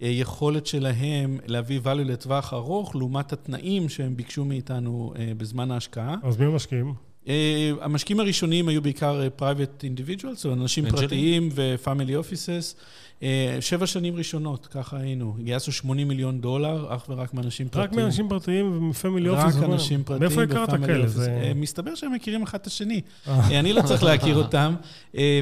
[0.00, 6.16] ביכולת שלהם להביא value לטווח ארוך, לעומת התנאים שהם ביקשו מאיתנו אה, בזמן ההשקעה.
[6.22, 6.94] אז מי המשקיעים?
[7.28, 7.34] אה,
[7.80, 10.84] המשקיעים הראשונים היו בעיקר אה, private individuals, או אנשים?
[10.90, 11.88] פרטיים ו-family
[12.26, 12.76] offices.
[13.22, 15.36] אה, שבע שנים ראשונות, ככה היינו.
[15.40, 18.00] גייסנו 80 מיליון דולר, אך ורק מאנשים רק פרטיים.
[18.02, 19.56] מאנשים פרטיים ומפמילי אופיס.
[19.56, 21.06] רק אנשים פרטיים מאיפה הכרת כאלה?
[21.08, 23.00] זה- מסתבר שהם מכירים אחד את השני.
[23.28, 24.74] אני לא צריך להכיר אותם,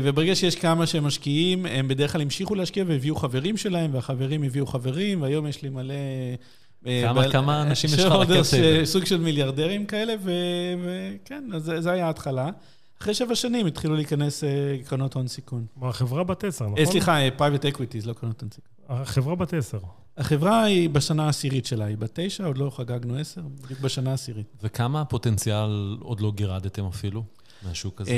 [0.03, 4.67] וברגע שיש כמה שהם משקיעים, הם בדרך כלל המשיכו להשקיע והביאו חברים שלהם, והחברים הביאו
[4.67, 5.95] חברים, והיום יש לי מלא...
[6.87, 8.15] אה, כמה- כמה אנשים יש לך?
[8.45, 8.55] ש-
[8.89, 10.31] סוג של מיליארדרים כאלה, ו-
[10.85, 12.51] וכן, אז זה- זה היה ההתחלה.
[13.03, 14.49] אחרי שבע שנים התחילו להיכנס אה,
[14.85, 15.67] קרנות הון סיכון.
[15.75, 16.79] כלומר, החברה בת עשר, נכון?
[16.79, 18.71] אה, סליחה, private equities, לא קרנות הון סיכון.
[18.89, 19.79] החברה בת עשר.
[20.19, 24.47] החברה היא בשנה העשירית שלה, היא בת תשע, עוד לא חגגנו עשר, בדיוק בשנה העשירית.
[24.63, 27.25] וכמה פוטנציאל עוד לא גירדתם אפילו
[27.63, 28.11] מהשוק הזה?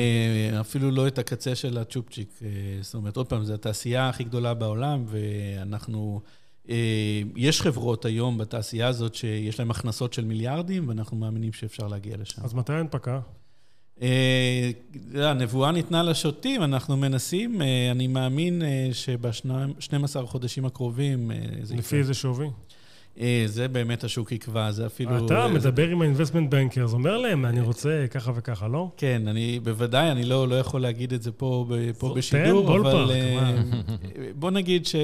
[0.61, 2.41] אפילו לא את הקצה של הצ'ופצ'יק.
[2.81, 6.21] זאת אומרת, עוד פעם, זו התעשייה הכי גדולה בעולם, ואנחנו...
[6.69, 12.17] אה, יש חברות היום בתעשייה הזאת שיש להן הכנסות של מיליארדים, ואנחנו מאמינים שאפשר להגיע
[12.17, 12.43] לשם.
[12.45, 13.21] אז מתי ההנפקה?
[14.03, 14.71] אה,
[15.15, 21.97] הנבואה ניתנה לשוטים, אנחנו מנסים, אה, אני מאמין אה, שב-12 חודשים הקרובים אה, זה לפי.
[21.97, 22.51] איזה שווי?
[23.21, 25.27] אה, זה באמת השוק יקבע, זה אפילו...
[25.27, 28.91] אתה אה, זה- מדבר עם ה-investment bankers, אומר להם, אני רוצה ככה וככה, לא?
[28.97, 31.67] כן, אני בוודאי, אני לא, לא יכול להגיד את זה פה,
[31.99, 33.55] פה בשידור, אבל פארק, אה?
[34.39, 34.97] בוא נגיד ש...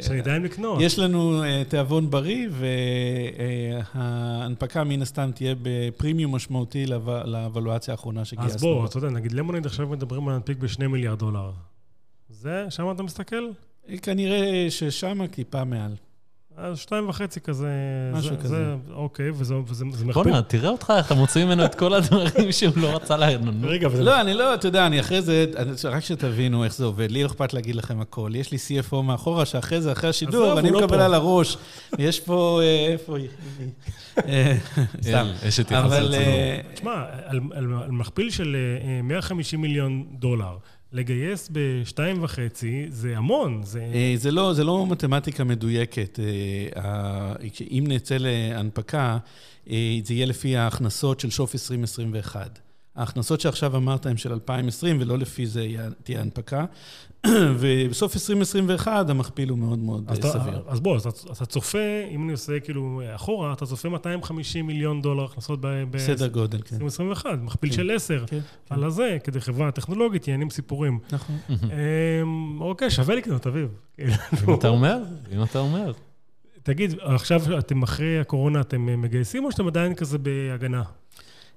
[0.00, 0.78] שנדע אם לקנות.
[0.80, 2.48] יש לנו תיאבון בריא,
[3.94, 8.54] וההנפקה מן הסתם תהיה בפרימיום משמעותי לאב- לאבלואציה האחרונה שגייסנו.
[8.54, 11.50] אז בוא, אתה יודע, נגיד למוניד עכשיו מדברים על להנפיק ב-2 מיליארד דולר.
[12.28, 13.44] זה, שם אתה מסתכל?
[14.02, 15.92] כנראה ששם טיפה מעל.
[16.56, 17.68] אז שתיים וחצי כזה.
[18.12, 18.48] משהו זה, כזה.
[18.56, 20.12] זה, אוקיי, וזה וזה, זה מכפיל.
[20.12, 23.54] בוא'נה, תראה אותך, איך אתה מוציא ממנו את כל הדברים שהוא לא רצה לענות.
[23.62, 24.02] רגע, וזה...
[24.02, 27.22] לא, אני לא, אתה יודע, אני אחרי זה, אני- רק שתבינו איך זה עובד, לי
[27.22, 28.30] לא אכפת להגיד לכם הכל.
[28.34, 31.00] יש לי CFO מאחורה, שאחרי זה, אחרי השידור, אני לא מקבל.
[31.00, 31.56] על הראש.
[31.98, 33.28] יש פה, אה, איפה היא?
[34.28, 34.56] אה,
[35.02, 35.10] סתם.
[35.42, 36.14] אל, אשת יחסי אבל...
[36.14, 37.40] אה, תשמע, על,
[37.88, 40.56] מכפיל של אה, 150 מיליון דולר,
[40.96, 43.62] לגייס בשתיים וחצי זה המון.
[43.64, 43.90] זה...
[43.94, 46.18] אה, זה לא, זה לא מתמטיקה מדויקת.
[46.76, 47.32] אה,
[47.70, 49.18] אם נצא להנפקה,
[49.70, 52.58] אה, זה יהיה לפי ההכנסות של שוף 2021.
[52.96, 55.66] ההכנסות שעכשיו אמרת הן של 2020, ולא לפי זה
[56.02, 56.64] תהיה הנפקה.
[57.60, 60.62] ובסוף 2021 המכפיל הוא מאוד מאוד אז, אה, אתה, סביר.
[60.66, 61.78] אז בוא, אז אתה, אתה צופה,
[62.10, 66.76] אם אני עושה כאילו אחורה, אתה צופה 250 מיליון דולר הכנסות ב-2021, סדר גודל, כן.
[67.42, 67.76] מכפיל כן.
[67.76, 68.38] של 10 כן,
[68.70, 70.98] על הזה, כדי חברה טכנולוגית, עניינים סיפורים.
[71.12, 71.36] נכון.
[71.50, 73.68] אמ, אוקיי, שווה לקנות, אביב.
[73.98, 74.98] אם אתה אומר,
[75.32, 75.92] אם אתה אומר.
[76.66, 80.82] תגיד, עכשיו אתם אחרי הקורונה, אתם אה, מגייסים או שאתם עדיין כזה בהגנה?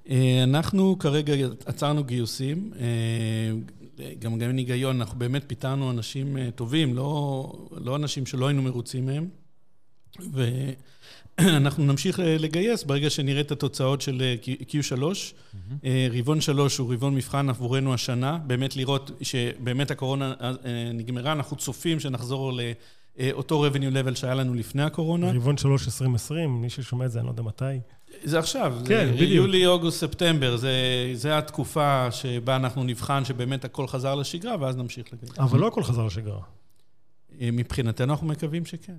[0.10, 1.34] אה, אנחנו כרגע
[1.66, 2.86] עצרנו גיוסים, אה,
[4.20, 8.62] גם גם אין היגיון, אנחנו באמת פיתרנו אנשים אה, טובים, לא, לא אנשים שלא היינו
[8.62, 9.28] מרוצים מהם,
[10.32, 15.04] ואנחנו נמשיך אה, לגייס ברגע שנראה את התוצאות של אה, Q- Q3.
[15.86, 20.34] אה, רבעון שלוש הוא רבעון מבחן עבורנו השנה, באמת לראות שבאמת הקורונה
[20.94, 22.60] נגמרה, אנחנו צופים שנחזור
[23.20, 25.32] לאותו revenue level שהיה לנו לפני הקורונה.
[25.32, 27.66] רבעון 3 2020, מי ששומע את זה, אני לא יודע מתי.
[28.24, 29.32] זה עכשיו, כן, זה בדיוק.
[29.32, 30.74] יולי, אוגוסט, ספטמבר, זה,
[31.14, 35.40] זה התקופה שבה אנחנו נבחן שבאמת הכל חזר לשגרה, ואז נמשיך לגייס.
[35.40, 36.42] אבל לא הכל חזר לשגרה.
[37.42, 38.96] אה, מבחינתנו אנחנו מקווים שכן.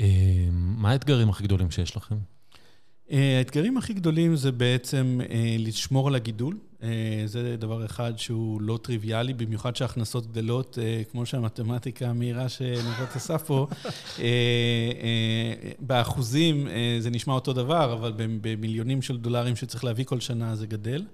[0.00, 0.06] אה,
[0.52, 2.16] מה האתגרים הכי גדולים שיש לכם?
[3.10, 6.58] אה, האתגרים הכי גדולים זה בעצם אה, לשמור על הגידול.
[6.82, 13.08] אה, זה דבר אחד שהוא לא טריוויאלי, במיוחד שההכנסות גדלות, אה, כמו שהמתמטיקה המהירה שנבות
[13.14, 13.66] עשה פה.
[14.18, 16.68] אה, באחוזים
[17.00, 21.04] זה נשמע אותו דבר, אבל במיליונים של דולרים שצריך להביא כל שנה זה גדל.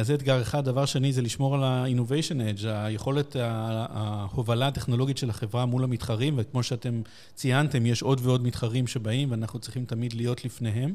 [0.00, 0.64] אז זה אתגר אחד.
[0.64, 6.62] דבר שני זה לשמור על ה-innovation edge, היכולת, ההובלה הטכנולוגית של החברה מול המתחרים, וכמו
[6.62, 7.02] שאתם
[7.34, 10.94] ציינתם, יש עוד ועוד מתחרים שבאים, ואנחנו צריכים תמיד להיות לפניהם.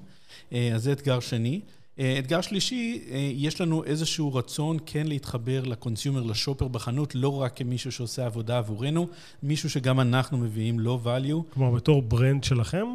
[0.51, 1.61] אז זה אתגר שני.
[1.99, 7.57] אה, אתגר שלישי, אה, יש לנו איזשהו רצון כן להתחבר לקונסיומר, לשופר בחנות, לא רק
[7.57, 9.07] כמישהו שעושה עבודה עבורנו,
[9.43, 11.53] מישהו שגם אנחנו מביאים לו value.
[11.53, 12.85] כלומר, בתור ברנד שלכם?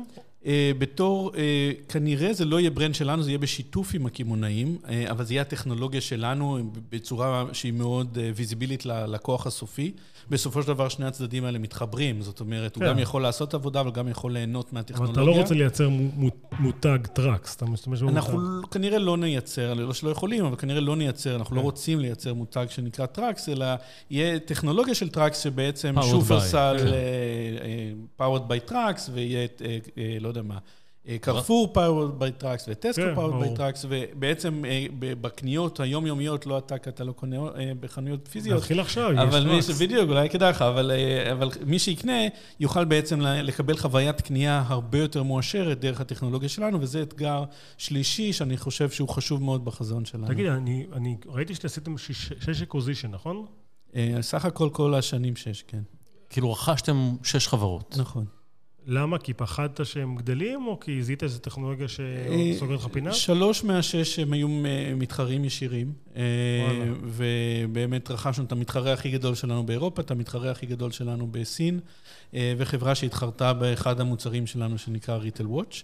[0.78, 1.32] בתור,
[1.88, 4.78] כנראה זה לא יהיה ברנד שלנו, זה יהיה בשיתוף עם הקמעונאים,
[5.10, 9.92] אבל זה יהיה הטכנולוגיה שלנו בצורה שהיא מאוד ויזיבילית ללקוח הסופי.
[10.30, 13.90] בסופו של דבר שני הצדדים האלה מתחברים, זאת אומרת, הוא גם יכול לעשות עבודה, אבל
[13.90, 15.22] גם יכול ליהנות מהטכנולוגיה.
[15.22, 15.88] אבל אתה לא רוצה לייצר
[16.58, 18.16] מותג טראקס, אתה משתמש במותג.
[18.16, 22.34] אנחנו כנראה לא נייצר, לא שלא יכולים, אבל כנראה לא נייצר, אנחנו לא רוצים לייצר
[22.34, 23.66] מותג שנקרא טראקס, אלא
[24.10, 26.76] יהיה טכנולוגיה של טראקס שבעצם שופרסל,
[28.20, 29.48] powered by טראקס, ויהיה,
[30.20, 30.58] לא יודע מה.
[31.20, 36.90] קרפור powered by טראקס וטסקו powered by טראקס, ובעצם אה, בקניות היומיומיות, לא אתה, כי
[36.90, 38.58] אתה לא קונה אה, בחנויות פיזיות.
[38.58, 39.82] נתחיל עכשיו, יש טראקס.
[39.82, 42.12] בדיוק, אולי כדאי לך, אבל אה, אבל מי שיקנה,
[42.60, 47.44] יוכל בעצם לקבל חוויית קנייה הרבה יותר מועשרת דרך הטכנולוגיה שלנו, וזה אתגר
[47.78, 50.28] שלישי שאני חושב שהוא חשוב מאוד בחזון שלנו.
[50.28, 53.46] תגיד, אני אני ראיתי שעשיתם שש אקוזישן, נכון?
[54.20, 55.82] סך הכל כל השנים שש, כן.
[56.30, 57.94] כאילו רכשתם שש חברות.
[57.98, 58.24] נכון.
[58.86, 59.18] למה?
[59.18, 63.12] כי פחדת שהם גדלים, או כי זיהית איזו טכנולוגיה שסוגרת לך פינה?
[63.12, 64.48] שלוש מהשש הם היו
[64.96, 65.92] מתחרים ישירים.
[67.02, 71.80] ובאמת רכשנו את המתחרה הכי גדול שלנו באירופה, את המתחרה הכי גדול שלנו בסין,
[72.34, 75.82] וחברה שהתחרתה באחד המוצרים שלנו שנקרא ריטל וואץ'.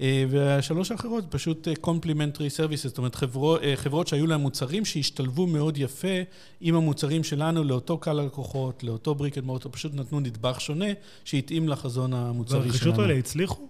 [0.00, 4.84] אה, והשלוש האחרות פשוט אה, complementary services, זאת אומרת חברות, אה, חברות שהיו להן מוצרים
[4.84, 6.22] שהשתלבו מאוד יפה
[6.60, 10.86] עם המוצרים שלנו לאותו קהל הלקוחות, לאותו brick and mortar, פשוט נתנו נדבך שונה
[11.24, 12.64] שהתאים לחזון המוצרי שלנו.
[12.64, 13.68] והרכישות האלה הצליחו?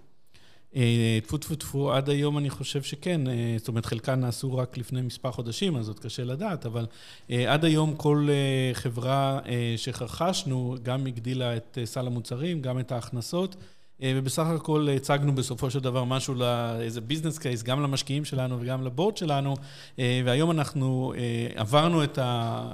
[1.23, 3.21] טפו טפו טפו, עד היום אני חושב שכן,
[3.59, 6.87] זאת אומרת חלקן נעשו רק לפני מספר חודשים, אז עוד קשה לדעת, אבל
[7.31, 8.29] עד היום כל
[8.73, 9.41] חברה
[9.77, 13.57] שרכשנו גם הגדילה את סל המוצרים, גם את ההכנסות.
[14.03, 18.83] אה, ובסך הכל הצגנו בסופו של דבר משהו לאיזה business case, גם למשקיעים שלנו וגם
[18.85, 19.57] לבורד שלנו,
[19.99, 22.73] אה, והיום אנחנו אה, עברנו את, ה,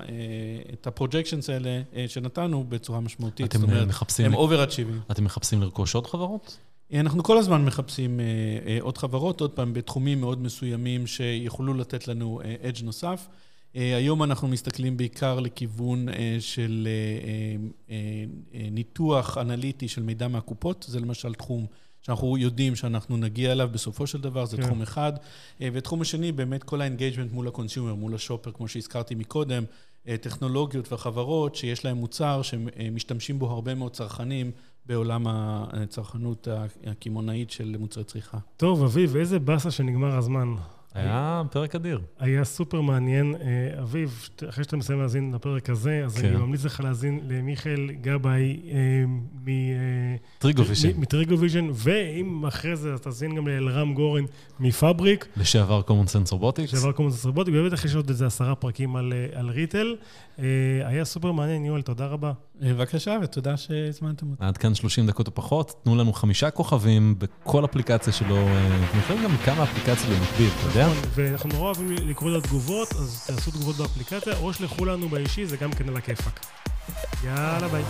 [0.73, 3.47] את ה projections האלה שנתנו בצורה משמעותית.
[3.47, 4.27] אתם זאת אומרת, מחפשים...
[4.27, 5.01] הם over-achieveים.
[5.11, 6.59] אתם מחפשים לרכוש עוד חברות?
[6.95, 8.21] אנחנו כל הזמן מחפשים
[8.81, 13.27] עוד חברות, עוד פעם, בתחומים מאוד מסוימים שיוכלו לתת לנו edge נוסף.
[13.79, 16.89] אה, היום אנחנו מסתכלים בעיקר לכיוון אה, של
[17.91, 17.95] אה,
[18.71, 21.67] ניתוח אנליטי של מידע מהקופות, זה למשל תחום
[22.01, 24.63] שאנחנו יודעים שאנחנו נגיע אליו בסופו של דבר, זה כן.
[24.63, 25.13] תחום אחד.
[25.61, 29.65] ותחום השני, באמת כל ה engagement מול ה consumer, מול ה shopper, כמו שהזכרתי מקודם,
[30.21, 34.51] טכנולוגיות וחברות שיש להם מוצר שמשתמשים בו הרבה מאוד צרכנים
[34.87, 36.49] בעולם הצרכנות
[36.87, 38.39] הקמעונאית של מוצרי צריכה.
[38.57, 40.55] טוב, אביב, איזה באסה שנגמר הזמן.
[40.99, 42.01] היה פרק אדיר.
[42.19, 43.35] היה סופר מעניין.
[43.41, 46.37] אה, אביב, אחרי שאתה מסיים להאזין לפרק הזה, אז אני כן.
[46.37, 49.05] ממליץ לך להאזין למיכאל גבאי אה,
[49.45, 50.89] מטריגוויז'ן.
[50.97, 54.25] מטריגוויז'ן, ואם אחרי זה, אז תאזין גם לאלרם גורן
[54.61, 55.29] מפאבריק.
[55.37, 56.63] לשעבר common sense robotics.
[56.63, 59.97] לשעבר common sense robotics, ובאמת אחרי שעוד איזה עשרה פרקים על אה, retail.
[60.85, 62.33] היה סופר מעניין, יואל, תודה רבה.
[62.61, 64.45] בבקשה, ותודה שהזמנתם אותי.
[64.45, 65.75] עד כאן 30 דקות או פחות.
[65.85, 68.37] תנו לנו חמישה כוכבים בכל אפליקציה שלא.
[68.91, 70.87] אתם יכולים גם מכמה אפליקציות במקביל, אתה יודע?
[70.89, 75.47] נכון, ואנחנו נורא אוהבים לקרוא את התגובות, אז תעשו תגובות באפליקציה, או שלחו לנו באישי,
[75.47, 76.47] זה גם כן על הכיפאק.
[77.25, 77.83] יאללה, ביי.